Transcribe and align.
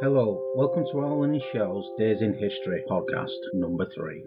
Hello, 0.00 0.40
welcome 0.54 0.84
to 0.92 1.02
Alan 1.02 1.32
and 1.32 1.42
Shell's 1.52 1.90
Days 1.98 2.18
in 2.20 2.32
History 2.32 2.84
podcast 2.88 3.34
number 3.52 3.84
three. 3.96 4.22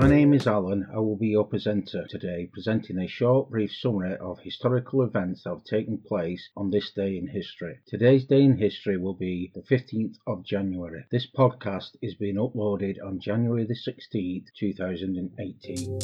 My 0.00 0.08
name 0.08 0.32
is 0.32 0.46
Alan. 0.46 0.86
I 0.94 0.98
will 1.00 1.16
be 1.16 1.30
your 1.30 1.42
presenter 1.42 2.06
today, 2.08 2.48
presenting 2.52 2.98
a 3.00 3.08
short, 3.08 3.50
brief 3.50 3.72
summary 3.72 4.16
of 4.18 4.38
historical 4.38 5.02
events 5.02 5.42
that 5.42 5.50
have 5.50 5.64
taken 5.64 5.98
place 5.98 6.50
on 6.56 6.70
this 6.70 6.92
day 6.92 7.16
in 7.16 7.26
history. 7.26 7.80
Today's 7.84 8.24
day 8.24 8.42
in 8.42 8.58
history 8.58 8.96
will 8.96 9.14
be 9.14 9.50
the 9.56 9.62
15th 9.62 10.14
of 10.24 10.44
January. 10.44 11.04
This 11.10 11.26
podcast 11.26 11.96
is 12.00 12.14
being 12.14 12.36
uploaded 12.36 13.04
on 13.04 13.18
January 13.18 13.66
the 13.66 13.74
16th, 13.74 14.44
2018. 14.56 15.98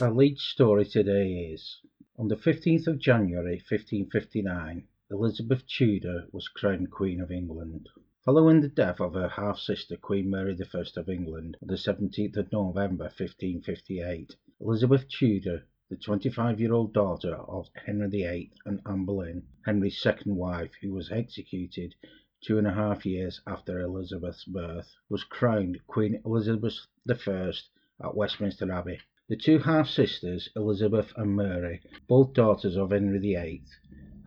Our 0.00 0.14
lead 0.14 0.38
story 0.38 0.86
today 0.86 1.50
is 1.52 1.80
on 2.18 2.28
the 2.28 2.36
15th 2.36 2.86
of 2.86 2.98
January 2.98 3.56
1559, 3.68 4.84
Elizabeth 5.10 5.66
Tudor 5.66 6.28
was 6.32 6.48
crowned 6.48 6.90
Queen 6.90 7.20
of 7.20 7.30
England. 7.30 7.88
Following 8.22 8.60
the 8.60 8.68
death 8.68 9.00
of 9.00 9.14
her 9.14 9.30
half-sister 9.30 9.96
Queen 9.96 10.28
Mary 10.28 10.54
I 10.54 10.84
of 11.00 11.08
England 11.08 11.56
on 11.62 11.68
the 11.68 11.76
17th 11.76 12.36
of 12.36 12.52
November 12.52 13.04
1558, 13.04 14.36
Elizabeth 14.60 15.08
Tudor, 15.08 15.62
the 15.88 15.96
25-year-old 15.96 16.92
daughter 16.92 17.34
of 17.34 17.70
Henry 17.86 18.10
VIII 18.10 18.52
and 18.66 18.82
Anne 18.84 19.06
Boleyn, 19.06 19.46
Henry's 19.64 20.02
second 20.02 20.36
wife, 20.36 20.70
who 20.82 20.92
was 20.92 21.10
executed 21.10 21.94
two 22.42 22.58
and 22.58 22.66
a 22.66 22.74
half 22.74 23.06
years 23.06 23.40
after 23.46 23.80
Elizabeth's 23.80 24.44
birth, 24.44 24.94
was 25.08 25.24
crowned 25.24 25.80
Queen 25.86 26.20
Elizabeth 26.26 26.76
I 27.08 27.52
at 28.04 28.14
Westminster 28.14 28.70
Abbey. 28.70 29.00
The 29.30 29.36
two 29.36 29.60
half-sisters, 29.60 30.50
Elizabeth 30.54 31.10
and 31.16 31.34
Mary, 31.34 31.80
both 32.06 32.34
daughters 32.34 32.76
of 32.76 32.90
Henry 32.90 33.18
VIII, 33.18 33.64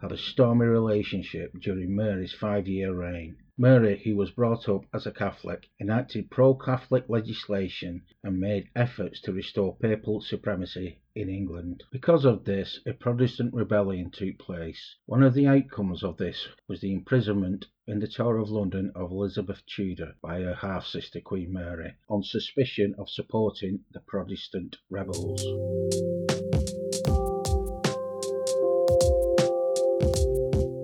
had 0.02 0.12
a 0.12 0.18
stormy 0.18 0.66
relationship 0.66 1.54
during 1.62 1.96
Mary's 1.96 2.34
five-year 2.34 2.92
reign. 2.92 3.38
Mary, 3.56 4.02
who 4.04 4.16
was 4.16 4.32
brought 4.32 4.68
up 4.68 4.84
as 4.96 5.06
a 5.06 5.12
Catholic, 5.12 5.70
enacted 5.80 6.32
pro-Catholic 6.32 7.08
legislation 7.08 8.02
and 8.24 8.40
made 8.40 8.68
efforts 8.76 9.22
to 9.22 9.32
restore 9.32 9.78
papal 9.78 10.20
supremacy 10.22 10.98
in 11.14 11.30
England. 11.30 11.84
Because 11.92 12.26
of 12.26 12.46
this, 12.46 12.80
a 12.88 12.94
Protestant 12.94 13.54
rebellion 13.54 14.10
took 14.10 14.40
place. 14.40 14.96
One 15.06 15.22
of 15.22 15.36
the 15.36 15.46
outcomes 15.46 16.04
of 16.04 16.18
this 16.18 16.48
was 16.68 16.82
the 16.82 16.94
imprisonment 16.94 17.68
in 17.86 18.00
the 18.00 18.08
Tower 18.08 18.40
of 18.40 18.50
London 18.50 18.92
of 18.96 19.12
Elizabeth 19.12 19.62
Tudor 19.68 20.16
by 20.20 20.42
her 20.42 20.56
half-sister 20.56 21.22
Queen 21.22 21.54
Mary 21.54 21.94
on 22.10 22.24
suspicion 22.24 22.96
of 22.98 23.08
supporting 23.08 23.82
the 23.92 24.00
Protestant 24.00 24.78
rebels. 24.90 25.44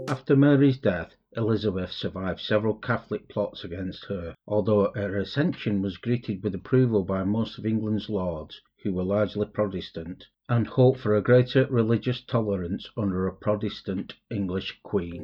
After 0.08 0.36
Mary's 0.36 0.78
death, 0.78 1.16
Elizabeth 1.38 1.92
survived 1.92 2.40
several 2.40 2.74
Catholic 2.74 3.28
plots 3.30 3.64
against 3.64 4.06
her, 4.06 4.36
although 4.48 4.92
her 4.96 5.20
accession 5.20 5.82
was 5.82 5.98
greeted 5.98 6.42
with 6.44 6.56
approval 6.56 7.04
by 7.04 7.24
most 7.24 7.60
of 7.60 7.66
England's 7.66 8.10
lords, 8.10 8.60
who 8.82 8.94
were 8.94 9.04
largely 9.04 9.46
Protestant, 9.46 10.26
and 10.48 10.66
hoped 10.66 11.00
for 11.00 11.16
a 11.16 11.22
greater 11.22 11.68
religious 11.68 12.22
tolerance 12.22 12.90
under 12.98 13.28
a 13.28 13.34
Protestant 13.36 14.16
English 14.32 14.80
queen. 14.82 15.22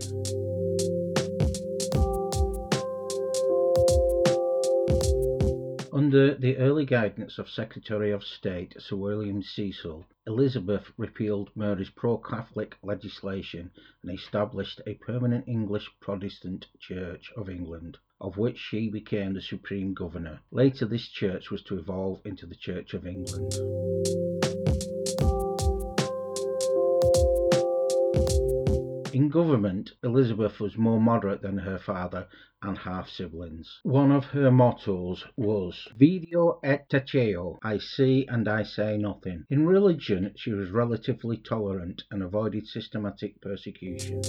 Under 6.06 6.36
the 6.36 6.58
early 6.58 6.86
guidance 6.86 7.40
of 7.40 7.50
Secretary 7.50 8.12
of 8.12 8.24
State 8.24 8.76
Sir 8.78 8.96
William 8.96 9.42
Cecil, 9.42 10.06
Elizabeth 10.28 10.92
repealed 10.98 11.50
Mary's 11.56 11.90
pro-Catholic 11.90 12.76
legislation 12.84 13.72
and 14.04 14.12
established 14.12 14.82
a 14.86 14.94
permanent 14.94 15.48
English 15.48 15.90
Protestant 16.00 16.68
Church 16.78 17.32
of 17.36 17.50
England, 17.50 17.98
of 18.22 18.38
which 18.38 18.60
she 18.60 18.88
became 18.88 19.34
the 19.34 19.42
supreme 19.42 19.96
governor. 19.96 20.42
Later 20.52 20.86
this 20.86 21.08
church 21.08 21.50
was 21.50 21.64
to 21.64 21.80
evolve 21.80 22.22
into 22.24 22.46
the 22.46 22.54
Church 22.54 22.94
of 22.94 23.08
England. 23.08 23.56
Government, 29.36 29.92
Elizabeth 30.02 30.62
was 30.62 30.78
more 30.78 31.02
moderate 31.02 31.42
than 31.42 31.58
her 31.58 31.78
father 31.78 32.26
and 32.62 32.78
half-siblings. 32.78 33.82
One 33.84 34.10
of 34.10 34.24
her 34.28 34.50
mottos 34.50 35.26
was 35.36 35.90
Video 36.00 36.58
et 36.64 36.90
taceo, 36.90 37.58
I 37.62 37.80
see 37.80 38.26
and 38.30 38.48
I 38.48 38.64
say 38.64 38.98
nothing. 38.98 39.44
In 39.50 39.66
religion, 39.66 40.32
she 40.38 40.54
was 40.54 40.70
relatively 40.70 41.36
tolerant 41.36 42.04
and 42.12 42.24
avoided 42.24 42.66
systematic 42.66 43.42
persecution. 43.42 44.22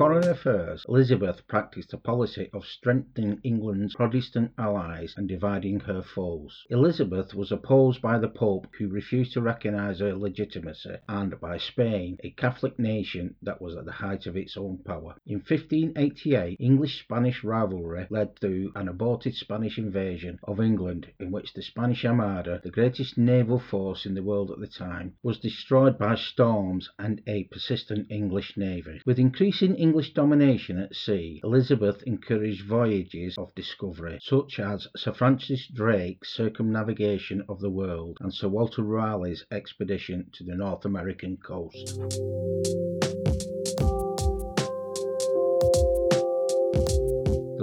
Foreign 0.00 0.28
affairs, 0.28 0.86
Elizabeth 0.88 1.46
practised 1.46 1.92
a 1.92 1.98
policy 1.98 2.48
of 2.54 2.64
strengthening 2.64 3.38
England's 3.42 3.94
Protestant 3.94 4.50
allies 4.56 5.12
and 5.18 5.28
dividing 5.28 5.78
her 5.78 6.00
foes. 6.00 6.64
Elizabeth 6.70 7.34
was 7.34 7.52
opposed 7.52 8.00
by 8.00 8.18
the 8.18 8.26
Pope, 8.26 8.66
who 8.78 8.88
refused 8.88 9.34
to 9.34 9.42
recognise 9.42 10.00
her 10.00 10.14
legitimacy, 10.14 10.94
and 11.06 11.38
by 11.38 11.58
Spain, 11.58 12.16
a 12.24 12.30
Catholic 12.30 12.78
nation 12.78 13.34
that 13.42 13.60
was 13.60 13.76
at 13.76 13.84
the 13.84 13.92
height 13.92 14.26
of 14.26 14.38
its 14.38 14.56
own 14.56 14.78
power. 14.78 15.16
In 15.26 15.40
1588, 15.40 16.56
English-Spanish 16.58 17.44
rivalry 17.44 18.06
led 18.08 18.40
to 18.40 18.72
an 18.74 18.88
aborted 18.88 19.34
Spanish 19.34 19.76
invasion 19.76 20.38
of 20.44 20.60
England 20.60 21.08
in 21.18 21.30
which 21.30 21.52
the 21.52 21.60
Spanish 21.60 22.06
Armada, 22.06 22.58
the 22.64 22.70
greatest 22.70 23.18
naval 23.18 23.58
force 23.58 24.06
in 24.06 24.14
the 24.14 24.22
world 24.22 24.50
at 24.50 24.60
the 24.60 24.66
time, 24.66 25.12
was 25.22 25.38
destroyed 25.38 25.98
by 25.98 26.14
storms 26.14 26.88
and 26.98 27.20
a 27.26 27.44
persistent 27.44 28.10
English 28.10 28.56
navy. 28.56 29.02
With 29.04 29.18
increasing 29.18 29.76
English 29.90 30.14
domination 30.14 30.78
at 30.78 30.94
sea, 30.94 31.40
Elizabeth 31.42 32.00
encouraged 32.04 32.64
voyages 32.64 33.36
of 33.36 33.52
discovery, 33.56 34.20
such 34.22 34.60
as 34.60 34.86
Sir 34.94 35.12
Francis 35.12 35.66
Drake's 35.66 36.32
circumnavigation 36.32 37.42
of 37.48 37.58
the 37.58 37.70
world 37.70 38.16
and 38.20 38.32
Sir 38.32 38.46
Walter 38.46 38.84
Raleigh's 38.84 39.44
expedition 39.50 40.30
to 40.34 40.44
the 40.44 40.54
North 40.54 40.84
American 40.84 41.38
coast. 41.38 41.98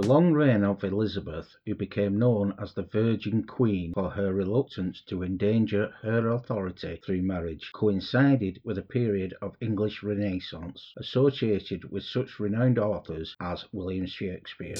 Long 0.08 0.32
reign 0.32 0.64
of 0.64 0.82
Elizabeth, 0.82 1.54
who 1.66 1.74
became 1.74 2.18
known 2.18 2.54
as 2.58 2.72
the 2.72 2.82
Virgin 2.82 3.44
Queen 3.44 3.92
for 3.92 4.08
her 4.08 4.32
reluctance 4.32 5.02
to 5.02 5.22
endanger 5.22 5.92
her 6.00 6.30
authority 6.30 6.98
through 7.04 7.20
marriage, 7.20 7.70
coincided 7.74 8.58
with 8.64 8.78
a 8.78 8.82
period 8.82 9.34
of 9.42 9.54
English 9.60 10.02
Renaissance 10.02 10.94
associated 10.96 11.90
with 11.92 12.04
such 12.04 12.40
renowned 12.40 12.78
authors 12.78 13.36
as 13.38 13.66
William 13.70 14.06
Shakespeare. 14.06 14.76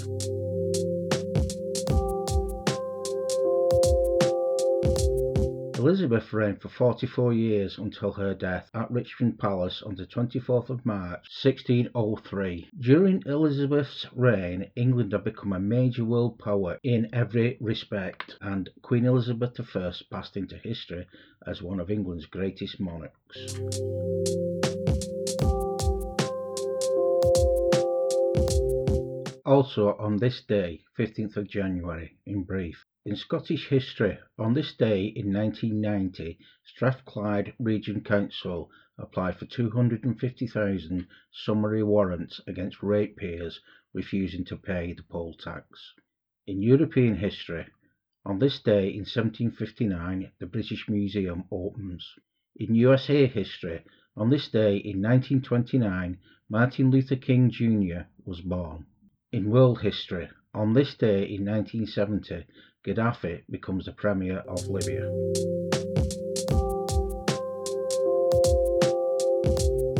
Elizabeth 5.88 6.34
reigned 6.34 6.60
for 6.60 6.69
44 6.69 7.32
years 7.32 7.78
until 7.78 8.12
her 8.12 8.34
death 8.34 8.69
at 8.75 8.91
Richmond 8.91 9.38
Palace 9.38 9.81
on 9.81 9.94
the 9.94 10.04
24th 10.04 10.69
of 10.69 10.84
March 10.84 11.25
1603. 11.43 12.69
During 12.78 13.22
Elizabeth's 13.25 14.04
reign, 14.15 14.71
England 14.76 15.12
had 15.12 15.25
become 15.25 15.54
a 15.54 15.59
major 15.59 16.04
world 16.04 16.38
power 16.38 16.78
in 16.82 17.09
every 17.15 17.56
respect, 17.59 18.37
and 18.43 18.69
Queen 18.82 19.06
Elizabeth 19.06 19.59
I 19.59 19.93
passed 20.10 20.37
into 20.37 20.59
history 20.59 21.06
as 21.47 21.62
one 21.62 21.81
of 21.81 21.91
England's 21.91 22.26
greatest 22.26 22.78
monarchs. 22.78 24.58
Also 29.50 29.97
on 29.97 30.19
this 30.19 30.43
day, 30.43 30.85
15th 30.99 31.39
of 31.39 31.49
January, 31.49 32.19
in 32.27 32.45
brief, 32.45 32.85
in 33.06 33.17
Scottish 33.17 33.69
history, 33.69 34.19
on 34.39 34.53
this 34.53 34.75
day 34.75 35.06
in 35.06 35.33
1990, 35.33 36.39
Strathclyde 36.67 37.55
Region 37.59 38.03
Council 38.03 38.71
applied 38.99 39.39
for 39.39 39.47
250,000 39.47 41.06
summary 41.33 41.83
warrants 41.83 42.43
against 42.47 42.83
ratepayers 42.83 43.59
refusing 43.95 44.45
to 44.45 44.55
pay 44.55 44.93
the 44.93 45.03
poll 45.05 45.33
tax. 45.33 45.94
In 46.47 46.61
European 46.61 47.17
history, 47.17 47.69
on 48.27 48.41
this 48.41 48.61
day 48.61 48.91
in 48.91 49.06
1759, 49.06 50.31
the 50.39 50.47
British 50.47 50.91
Museum 50.91 51.44
opens. 51.51 52.06
In 52.56 52.75
USA 52.75 53.27
history, 53.27 53.83
on 54.15 54.29
this 54.29 54.51
day 54.51 54.77
in 54.77 55.01
1929, 55.01 56.19
Martin 56.51 56.91
Luther 56.91 57.17
King 57.17 57.51
Jr. 57.51 58.03
was 58.27 58.43
born. 58.43 58.85
In 59.31 59.51
world 59.51 59.83
history, 59.83 60.31
on 60.55 60.73
this 60.73 60.95
day 60.95 61.25
in 61.25 61.45
1970, 61.45 62.47
Gaddafi 62.83 63.43
becomes 63.51 63.85
the 63.85 63.93
Premier 63.93 64.39
of 64.49 64.67
Libya. 64.69 65.05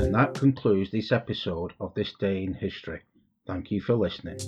And 0.03 0.15
that 0.15 0.33
concludes 0.33 0.91
this 0.91 1.13
episode 1.13 1.75
of 1.79 1.93
This 1.93 2.15
Day 2.19 2.43
in 2.43 2.55
History. 2.55 3.03
Thank 3.47 3.71
you 3.71 3.83
for 3.83 3.97
listening. 3.97 4.39